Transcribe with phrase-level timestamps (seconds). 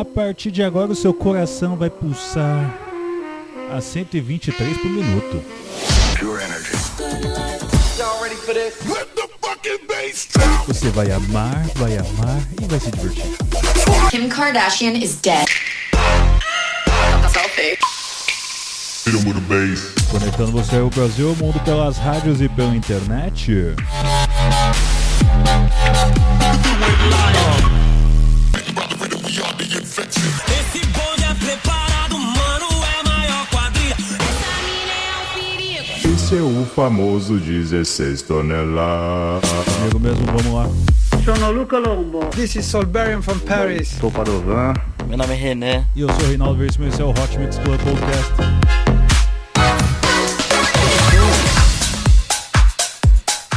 [0.00, 2.74] A partir de agora o seu coração vai pulsar
[3.70, 5.44] a 123 por minuto.
[10.66, 13.24] Você vai amar, vai amar e vai se divertir.
[14.10, 15.46] Kim Kardashian is dead.
[20.10, 23.74] Conectando você ao Brasil, ao mundo pelas rádios e pela internet.
[36.38, 39.50] O famoso 16 toneladas.
[39.80, 40.70] Amigo mesmo, vamos lá.
[41.24, 42.20] Sono Luca Lombo.
[42.26, 43.88] This is Solberian from Paris.
[44.00, 44.74] Sou Padovan.
[45.08, 45.84] Meu nome é René.
[45.96, 48.32] E eu sou Reinaldo Veríssimo e esse é o Hot Mix Club Podcast.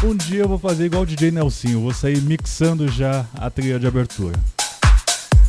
[0.03, 3.79] Um dia eu vou fazer igual o DJ Nelsinho, vou sair mixando já a trilha
[3.79, 4.33] de abertura.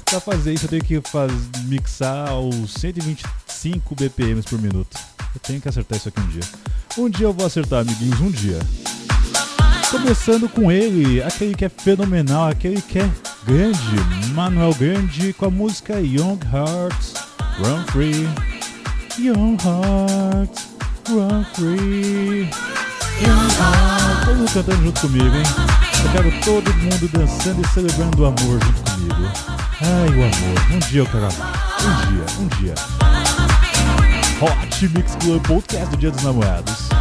[0.04, 1.32] Pra fazer isso eu tenho que faz,
[1.64, 4.96] mixar aos 125 BPMs por minuto.
[5.34, 6.42] Eu tenho que acertar isso aqui um dia.
[6.96, 8.58] Um dia eu vou acertar, amiguinhos, um dia.
[9.90, 13.10] Começando com ele, aquele que é fenomenal, aquele que é
[13.44, 13.96] grande,
[14.32, 17.14] Manuel Grande, com a música Young Hearts
[17.58, 18.28] Run Free.
[19.18, 20.68] Young Hearts
[21.08, 22.48] Run Free.
[23.20, 24.24] Young Hearts.
[24.24, 25.42] Todo mundo cantando junto comigo, hein?
[26.04, 29.32] Eu quero todo mundo dançando e celebrando o amor junto comigo.
[29.80, 30.72] Ai, o amor.
[30.72, 31.76] Um dia eu quero amar.
[31.80, 33.03] Um dia, um dia.
[34.40, 36.93] Hot Mix Club Podcast do Dia dos Namorados.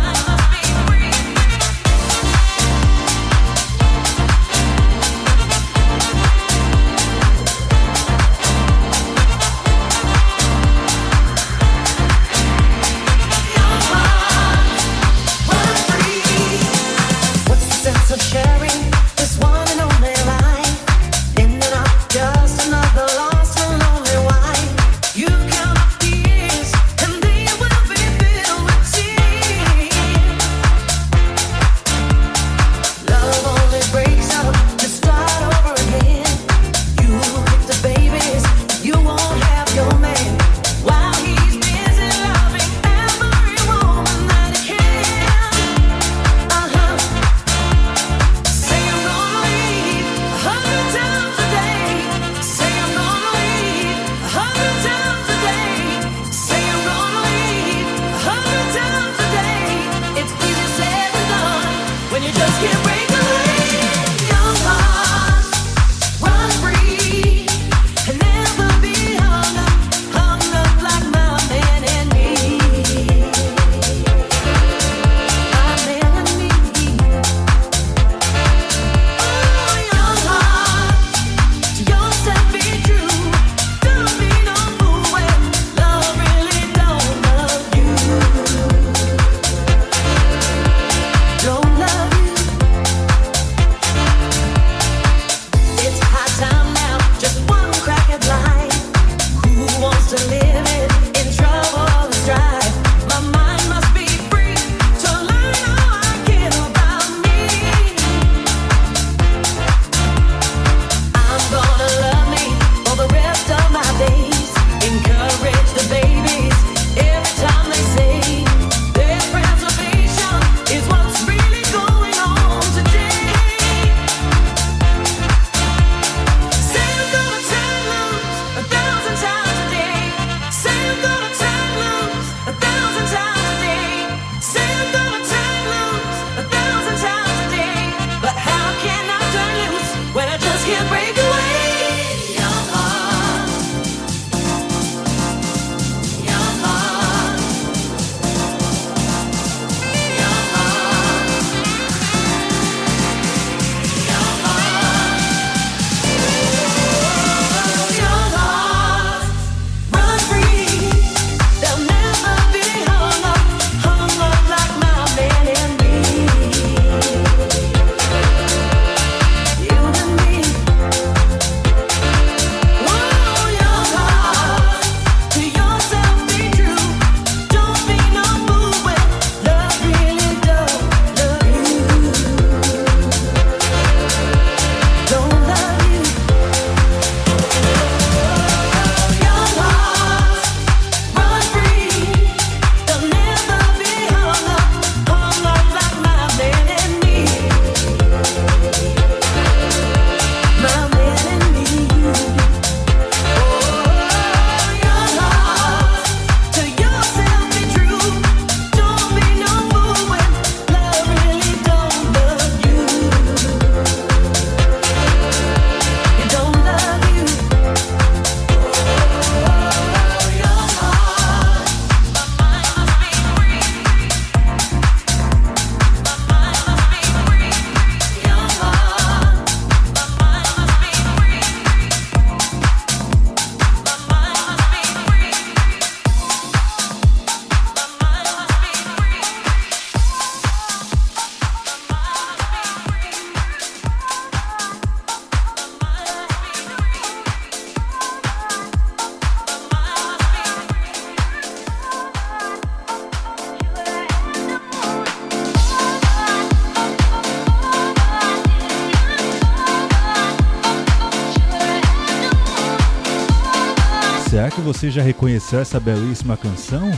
[264.84, 266.92] Você já reconheceu essa belíssima canção?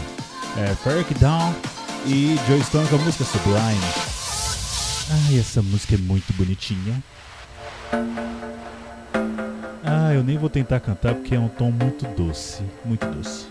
[0.58, 1.54] É Ferric Down
[2.08, 3.80] e Joe Stone com a música Sublime.
[5.12, 7.04] Ai, essa música é muito bonitinha.
[9.84, 13.46] Ah, eu nem vou tentar cantar porque é um tom muito doce, muito doce.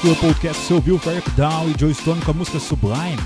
[0.00, 3.18] Club Podcast, você ouviu Fire Down e Joe Stone com a música Sublime.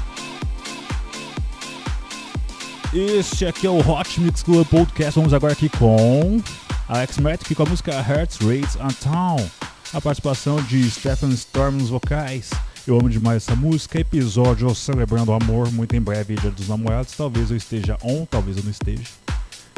[2.95, 5.19] Este aqui é o Hot Mix Club Podcast.
[5.19, 6.41] Vamos agora aqui com
[6.89, 9.51] Alex Matic com a música Hearts Rates on Town.
[9.93, 12.49] A participação de Stephen Storm nos vocais.
[12.87, 14.01] Eu amo demais essa música.
[14.01, 15.71] Episódio celebrando o amor.
[15.71, 17.13] Muito em breve, Dia dos Namorados.
[17.13, 19.05] Talvez eu esteja on, talvez eu não esteja.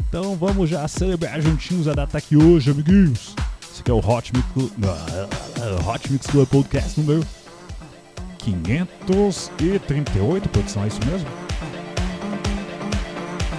[0.08, 3.34] Então vamos já celebrar juntinhos a data aqui hoje, amiguinhos.
[3.74, 4.70] Esse aqui é o Hot Mix Club,
[5.84, 7.26] Hot Mix Club Podcast número
[8.38, 11.26] 538, produção, é isso mesmo?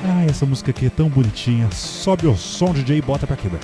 [0.05, 1.69] Ah, essa música aqui é tão bonitinha.
[1.69, 3.59] Sobe o som, DJ, e bota pra quebrar.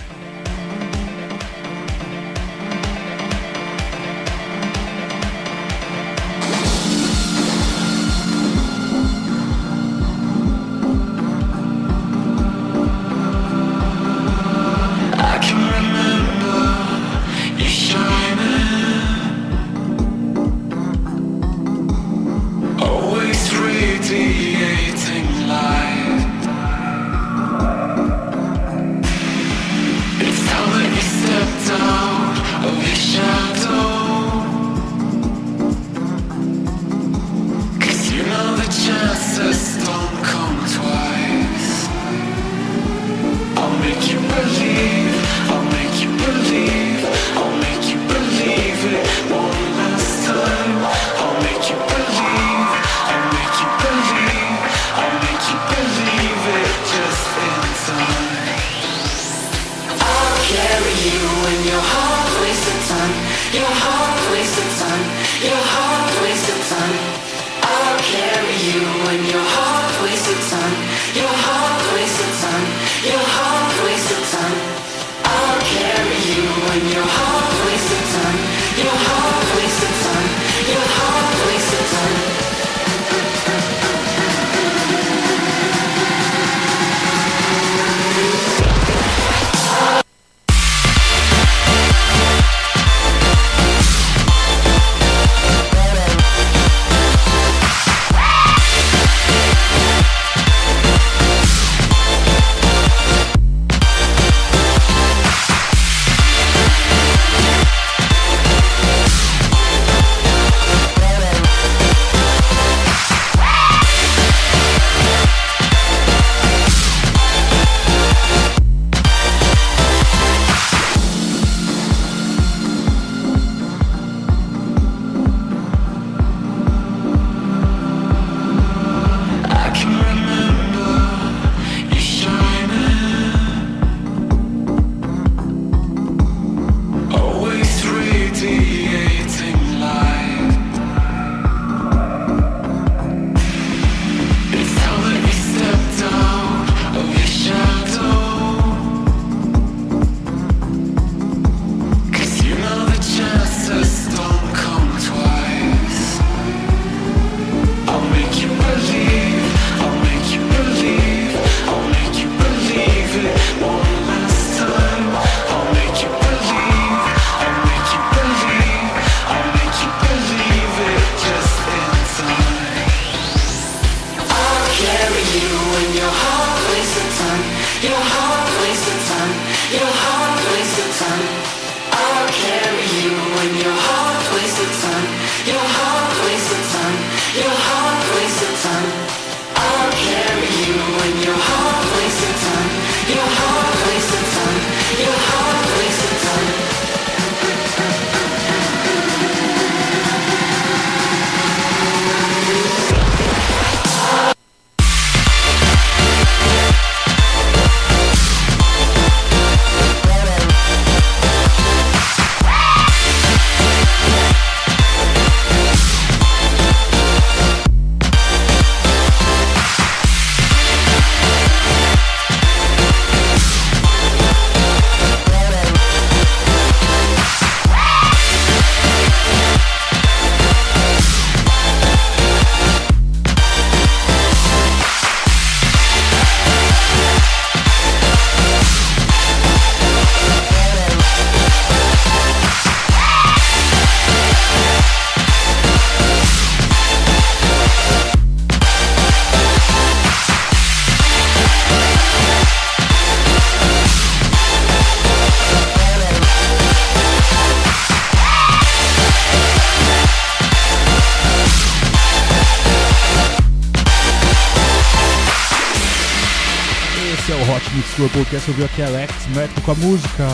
[268.22, 270.28] Tour Podcast ouviu aqui Alex Métrico com a música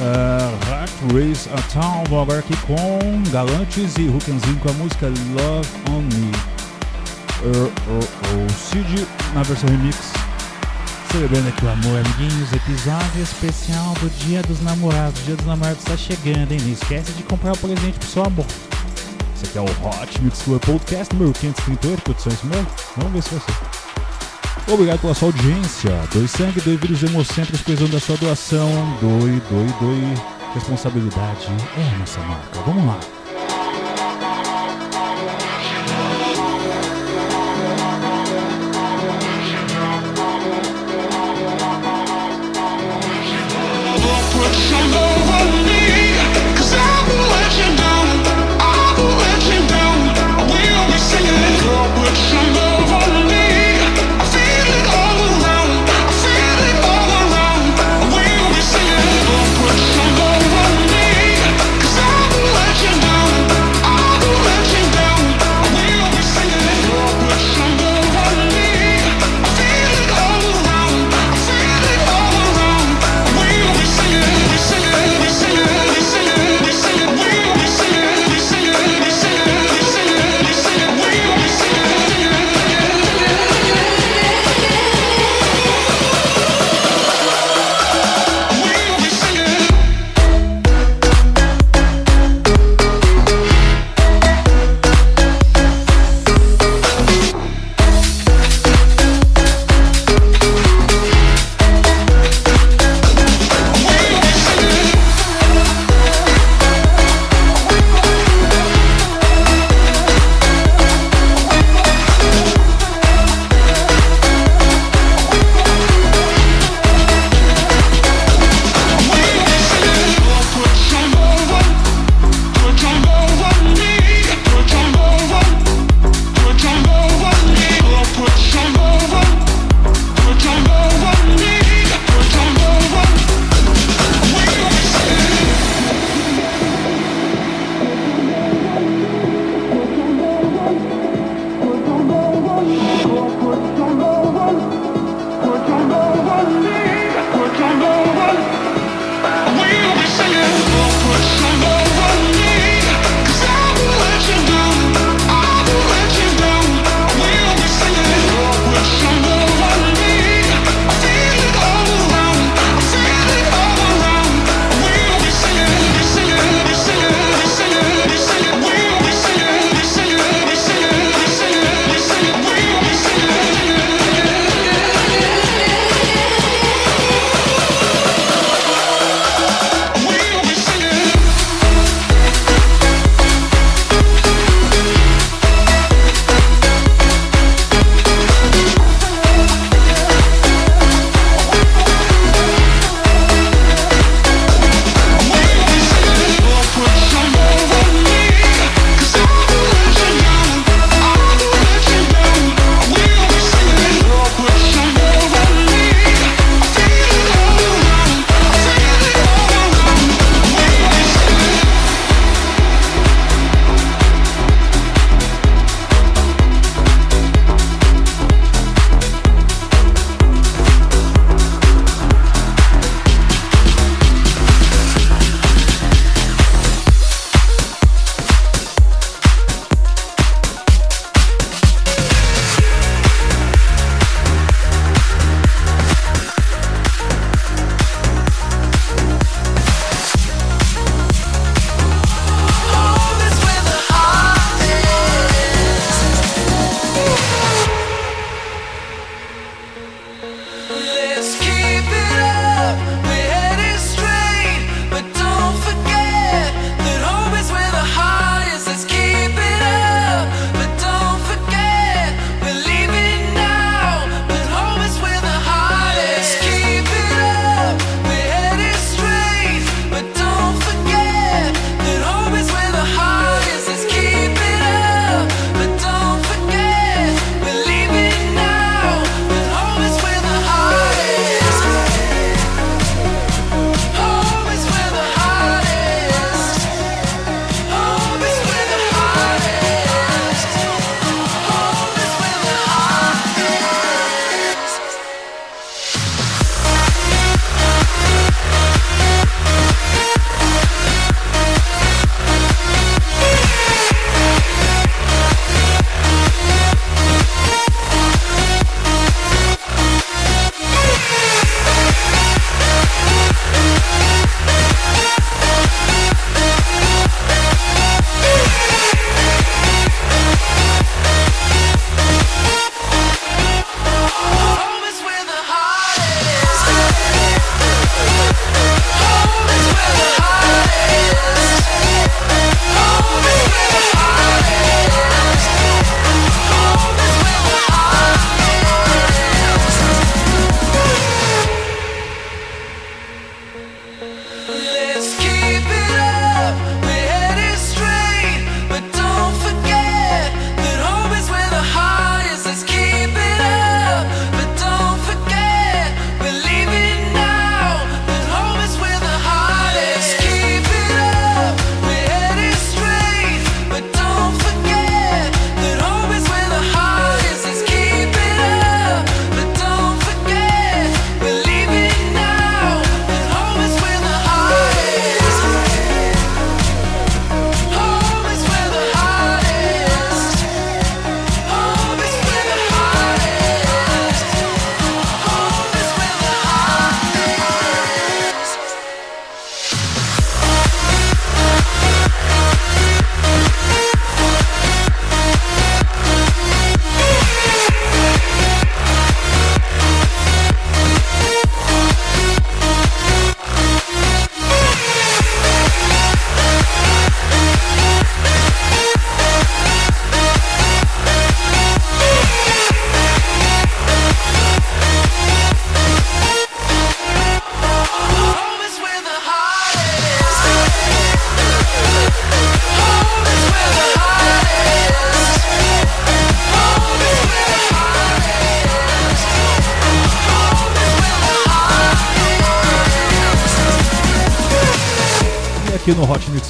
[0.00, 2.04] uh, Race a Town.
[2.08, 6.32] Vou agora aqui com Galantes e Rukenzinho com a música Love on Me.
[7.42, 9.98] Uh, uh, o Cid na versão remix.
[11.12, 12.52] Celebrando aqui o amor, amiguinhos.
[12.52, 15.20] Episódio especial do Dia dos Namorados.
[15.20, 16.60] O Dia dos Namorados está chegando, hein?
[16.62, 18.46] Não esquece de comprar o um presente pro seu amor.
[19.36, 22.02] Esse aqui é o Hot Mix Tour Podcast número 538.
[22.02, 22.66] Produção, isso mesmo?
[22.96, 23.87] Vamos ver se ser.
[24.70, 25.90] Obrigado pela sua audiência.
[26.12, 28.68] Doe sangue, doe vírus hemocentros, precisando da sua doação.
[29.00, 30.14] Doe, doe, doe.
[30.54, 31.46] Responsabilidade
[31.76, 32.60] é nossa marca.
[32.66, 33.17] Vamos lá.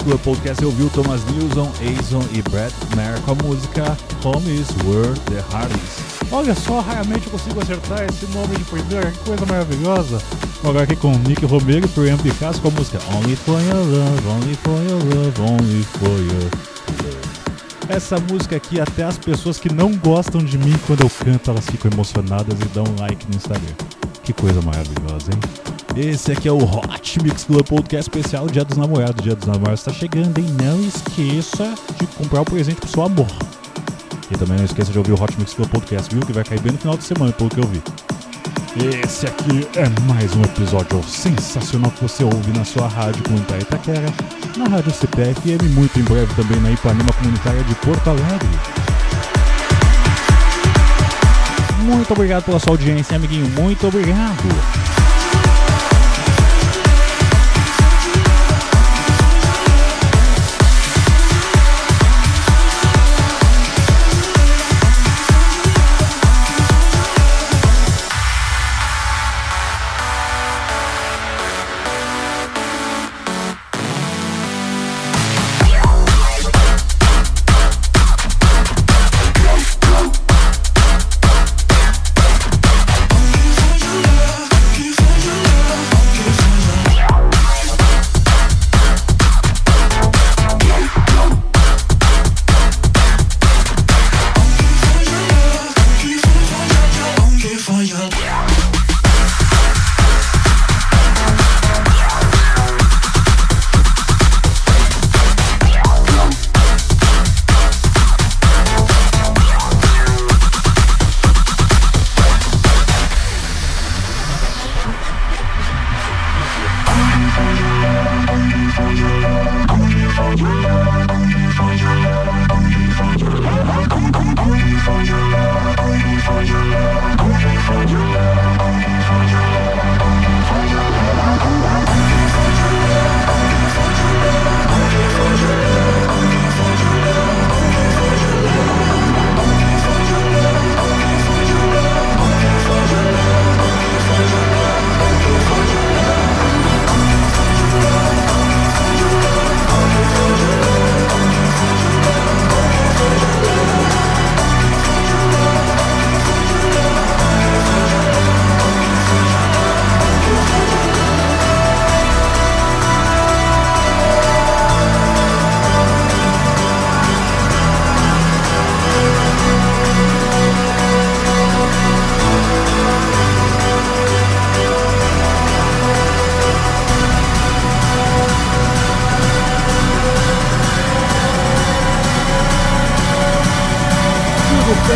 [0.09, 3.94] Club Podcast eu vi o Thomas Nilsson, Azon e Brad Mayer com a música
[4.25, 6.33] Home is Where the is.
[6.33, 10.23] Olha só, raramente eu consigo acertar esse nome de primeira, que coisa maravilhosa.
[10.64, 14.29] Agora aqui com Nick Romero e Priam Picasso com a música Only for your love,
[14.29, 16.51] only for your love, only for your
[17.05, 17.90] love.
[17.90, 21.66] Essa música aqui, até as pessoas que não gostam de mim quando eu canto, elas
[21.66, 23.75] ficam emocionadas e dão um like no Instagram.
[24.23, 25.67] Que coisa maravilhosa, hein?
[26.00, 29.20] Esse aqui é o Hot Mix Club Podcast especial Dia dos Namorados.
[29.20, 30.46] Dia dos Namorados está chegando, hein?
[30.62, 33.26] Não esqueça de comprar o presente pro seu amor.
[34.30, 36.24] E também não esqueça de ouvir o Hot Mix Club Podcast, viu?
[36.24, 37.82] Que vai cair bem no final de semana, pelo que eu vi.
[39.04, 44.14] Esse aqui é mais um episódio sensacional que você ouve na sua rádio comunitária Itaquera,
[44.56, 48.48] na rádio CPF e muito em breve também na Ipanema Comunitária de Porto Alegre.
[51.82, 53.48] Muito obrigado pela sua audiência, amiguinho.
[53.48, 54.78] Muito obrigado.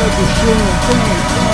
[0.03, 0.47] 我렇게시
[1.47, 1.52] 원.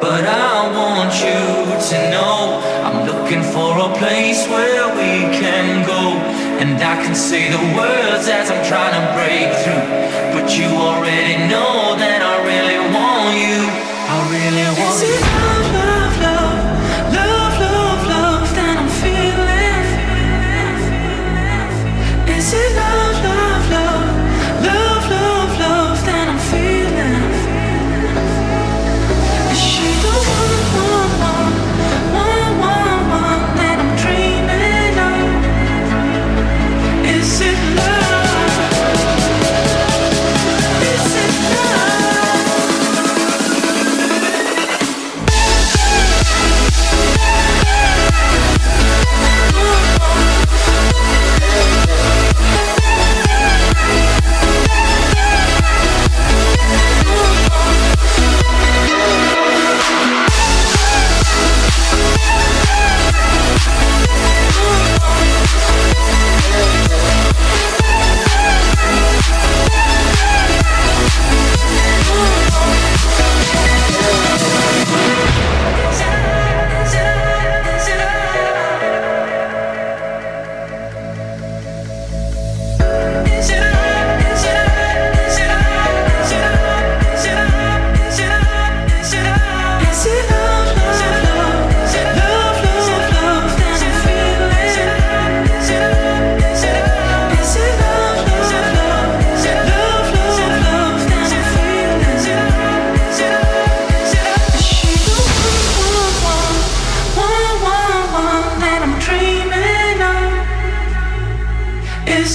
[0.00, 1.44] But I want you
[1.90, 6.16] to know I'm looking for a place where we can go.
[6.60, 9.86] And I can say the words as I'm trying to break through.
[10.32, 12.09] But you already know that.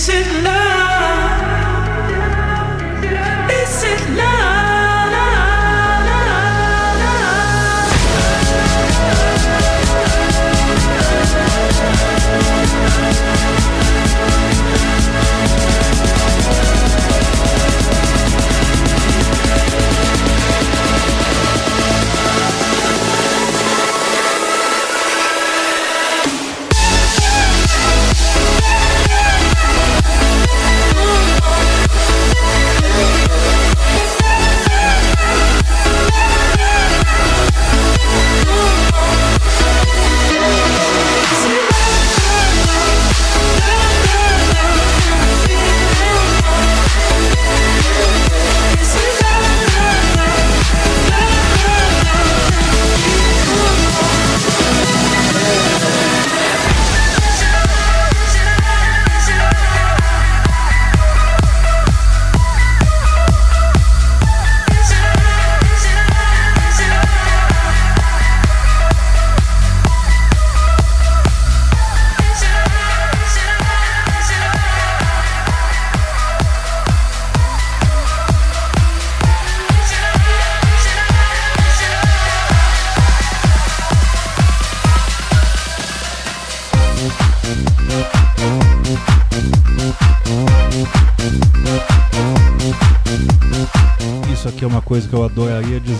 [0.08, 0.65] is it love?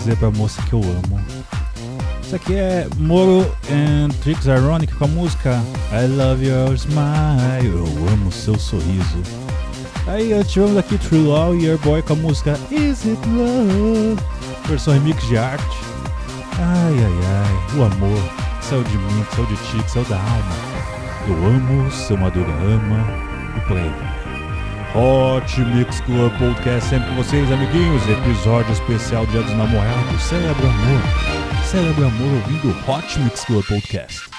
[0.06, 1.20] Dizer pra moça que eu amo.
[2.22, 3.40] Isso aqui é Moro
[3.70, 5.60] and Tricks Ironic com a música
[5.92, 7.74] I Love Your Smile.
[7.74, 9.22] Eu amo seu sorriso.
[10.06, 14.22] Aí tivemos aqui True Law e Your Boy com a música Is It Love?
[14.68, 15.76] Versão remix de arte.
[16.58, 18.22] Ai ai ai, o amor
[18.62, 20.56] saiu de mim, saiu de ti, saiu da alma.
[21.26, 23.04] Eu amo, seu Madura ama
[23.74, 24.15] aí vai.
[24.96, 28.02] Hot Mix Club Podcast sempre com vocês, amiguinhos.
[28.08, 30.22] Episódio especial Dia dos Namorados.
[30.22, 31.64] Celebra amor.
[31.66, 34.30] Celebra amor ouvindo Hot Mix Club Podcast.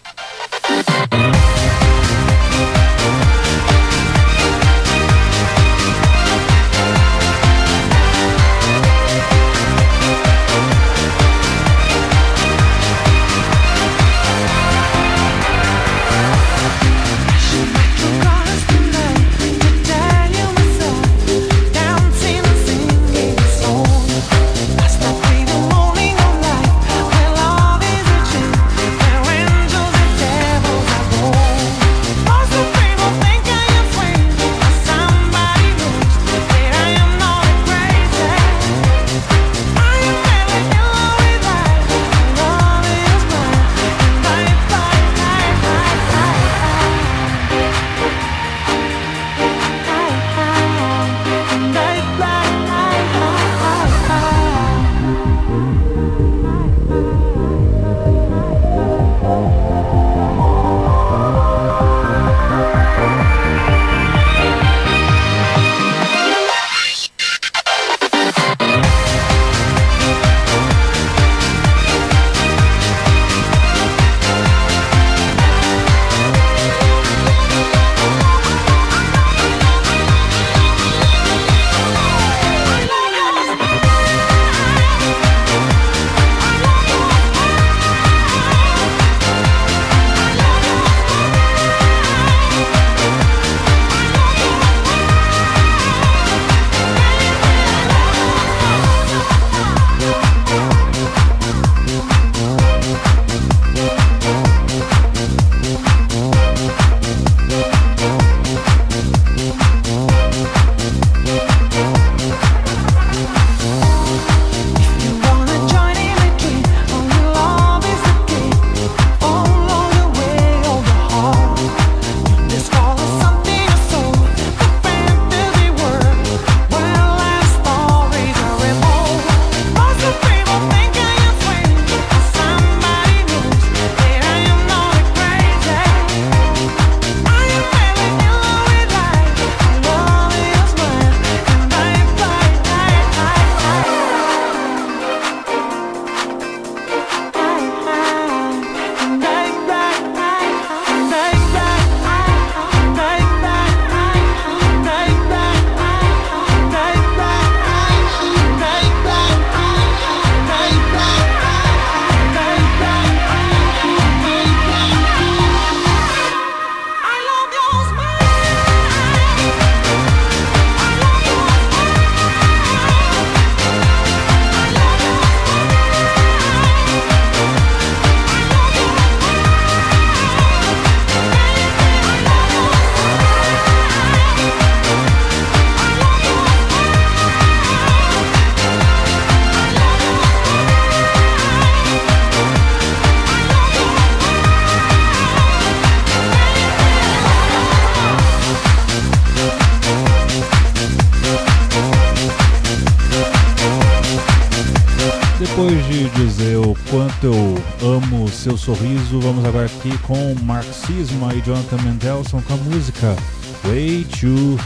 [208.31, 209.19] Seu sorriso.
[209.19, 213.15] Vamos agora aqui com Marxismo e Jonathan Mendelson com a música
[213.63, 214.57] Way to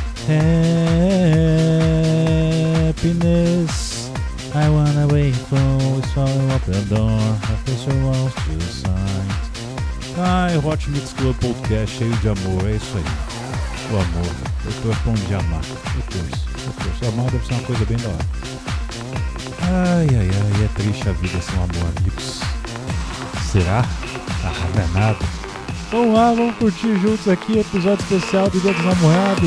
[2.90, 4.10] Happiness.
[4.54, 5.58] I wanna wait for
[6.14, 7.20] swallow up the door.
[7.44, 9.28] A picture wants to sign.
[10.18, 13.04] Ai, Hot Mix Club Podcast cheio de amor, é isso aí.
[13.92, 14.32] O amor,
[14.66, 15.62] eu pra um dia amar.
[15.96, 17.06] Eu torço, eu torço.
[17.06, 18.26] O amor deve ser uma coisa bem da hora.
[19.62, 22.51] Ai, ai, ai, é triste a vida sem amor, amigos.
[23.52, 23.84] Será?
[24.46, 25.20] Ah, não é nada.
[25.92, 29.42] Vamos lá, vamos curtir juntos aqui episódio especial do Dia dos Namorados.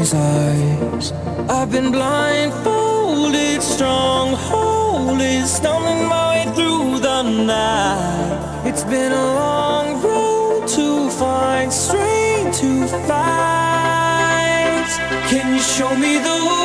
[0.00, 1.12] These eyes.
[1.50, 8.62] I've been blindfolded, strongholded, stumbling my way through the night.
[8.64, 14.88] It's been a long road to find strength to fight.
[15.28, 16.59] Can you show me the way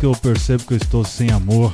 [0.00, 1.70] que eu percebo que eu estou sem amor,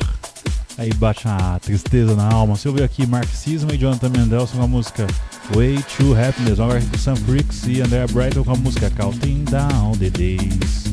[0.77, 2.57] aí bate a tristeza na alma.
[2.65, 5.07] Eu ver aqui Marxismo e Jonathan Mendelssohn com a música
[5.55, 9.93] Way to Happiness, agora com Sam Freaks e Andrea Brighton com a música Counting Down
[9.93, 10.87] the Days.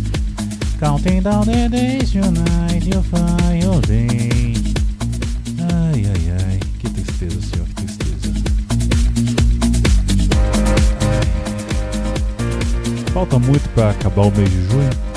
[0.79, 4.53] Counting down the days tonight you'll find your day.
[5.59, 8.33] Ai, ai, ai, que tristeza, senhor, que tristeza.
[13.11, 15.12] Falta muito para acabar o mês de junho.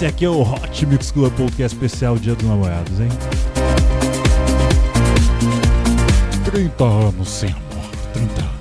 [0.00, 3.08] Esse aqui é o Hot Mix Club Podcast especial Dia dos Namorados, hein?
[6.42, 8.59] 30 anos sem amor, 30 anos.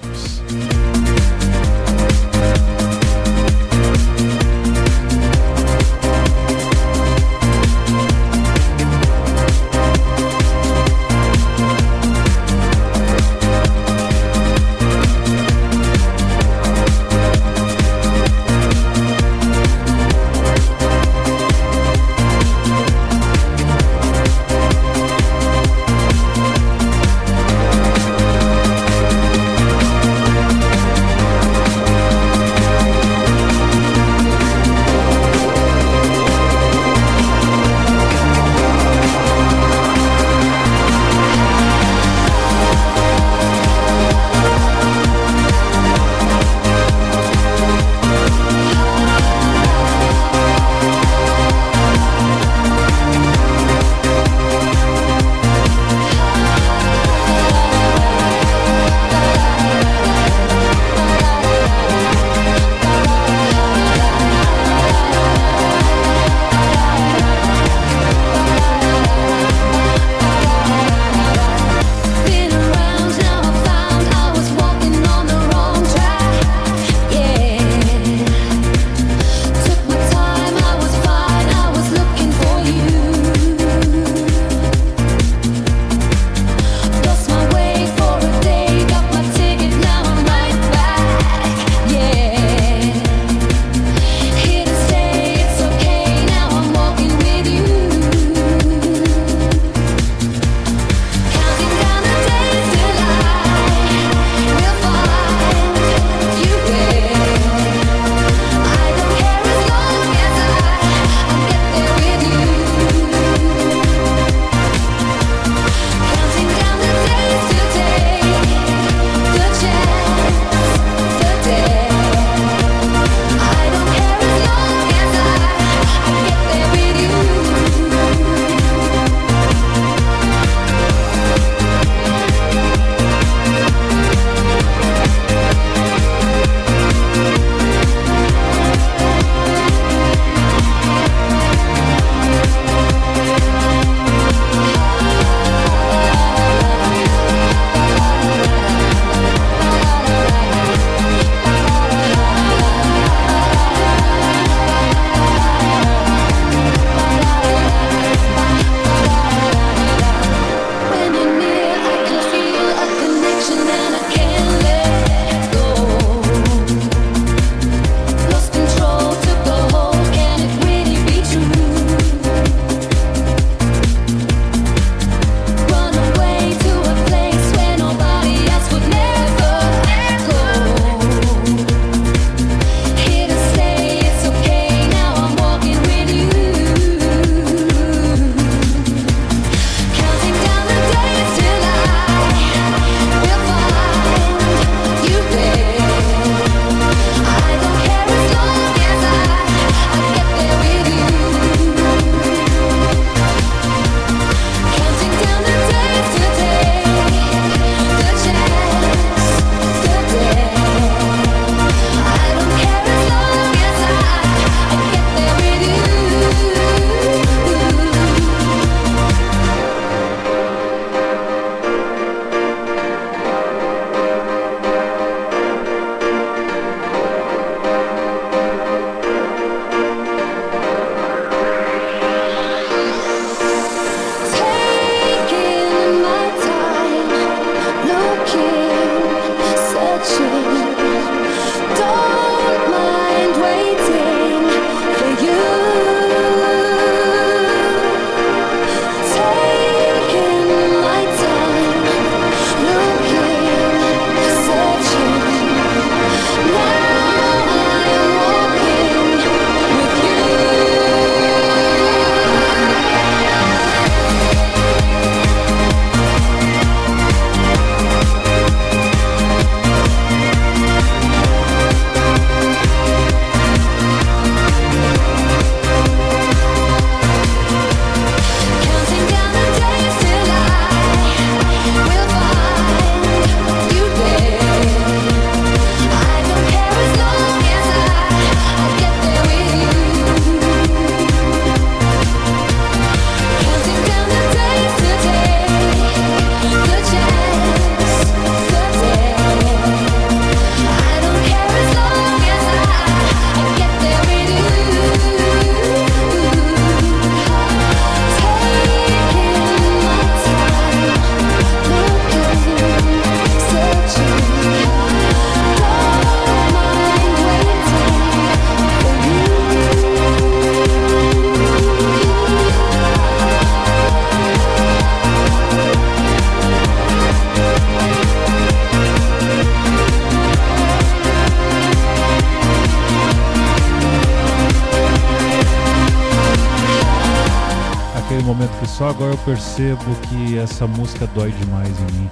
[339.30, 342.10] Percebo que essa música dói demais em mim.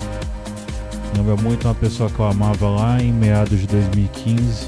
[1.16, 4.68] Lembra muito uma pessoa que eu amava lá em meados de 2015.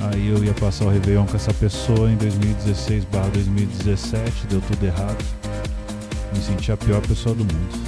[0.00, 5.22] Aí eu ia passar o Réveillon com essa pessoa em 2016 2017, deu tudo errado.
[6.34, 7.78] Me senti a pior pessoa do mundo.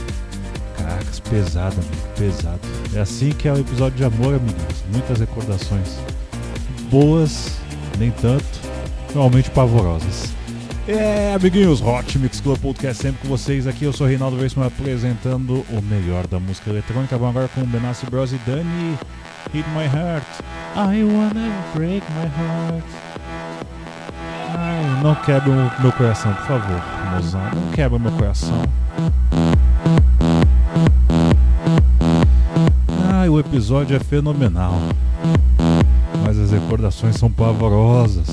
[0.77, 2.61] Caracas, pesado, amigo, pesado.
[2.95, 4.85] É assim que é o episódio de amor, amiguinhos.
[4.93, 5.97] Muitas recordações.
[6.91, 7.53] Boas,
[7.99, 8.45] nem tanto,
[9.15, 10.35] normalmente pavorosas.
[10.87, 13.87] É, amiguinhos, Hot Mix Club Podcast sempre com vocês aqui.
[13.87, 17.17] Eu sou Reinaldo Reisman apresentando o melhor da música eletrônica.
[17.17, 18.99] Vamos agora com Benassi Bros e Dani.
[19.51, 20.27] Hit My Heart.
[20.77, 22.85] I wanna break my heart.
[24.59, 26.83] Ai, não quebra o meu coração, por favor,
[27.15, 27.41] mozão.
[27.55, 28.63] Não quebra meu coração.
[33.11, 34.79] Ai, o episódio é fenomenal.
[36.23, 38.29] Mas as recordações são pavorosas.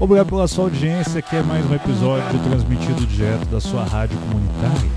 [0.00, 4.90] Obrigado pela sua audiência, aqui é mais um episódio transmitido direto da sua rádio comunitária.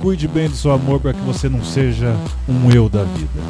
[0.00, 2.16] Cuide bem do seu amor para que você não seja
[2.48, 3.42] um eu da vida.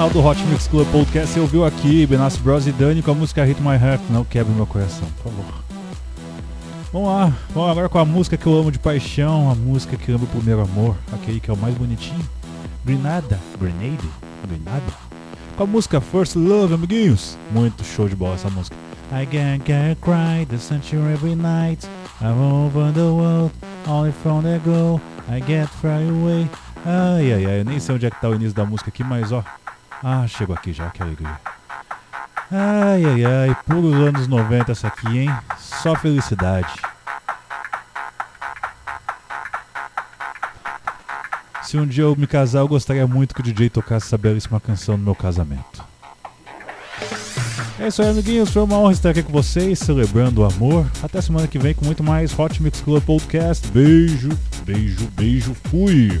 [0.00, 3.14] Final do Hot Mix Club Podcast, você ouviu aqui Benassi Bros e Dani com a
[3.14, 4.00] música Hit My Heart.
[4.08, 5.62] Não quebre meu coração, por favor.
[6.90, 10.10] Vamos lá, vamos agora com a música que eu amo de paixão, a música que
[10.10, 12.26] amo o primeiro amor, aquele que é o mais bonitinho.
[12.82, 14.08] Grenada, Grenade,
[14.48, 14.92] Grenada.
[15.54, 17.36] Com a música First Love, amiguinhos.
[17.52, 18.74] Muito show de bola essa música.
[19.12, 21.86] I can't get cry, the sunshine every night.
[22.22, 23.52] I'm over the world,
[23.86, 24.98] only from the go.
[25.28, 26.48] I get far away.
[26.86, 29.04] Ai, ai, ai, eu nem sei onde é que tá o início da música aqui,
[29.04, 29.44] mas ó.
[30.02, 31.38] Ah, chegou aqui já, que alegria.
[32.50, 35.30] Ai, ai, ai, puros anos 90 essa aqui, hein?
[35.58, 36.72] Só felicidade.
[41.62, 44.58] Se um dia eu me casar, eu gostaria muito que o DJ tocasse essa belíssima
[44.58, 45.84] canção no meu casamento.
[47.78, 48.50] É isso aí, amiguinhos.
[48.50, 50.84] Foi uma honra estar aqui com vocês, celebrando o amor.
[51.02, 53.68] Até semana que vem com muito mais Hot Mix Club Podcast.
[53.68, 54.30] Beijo,
[54.64, 55.54] beijo, beijo.
[55.70, 56.20] Fui!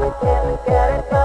[0.00, 1.17] I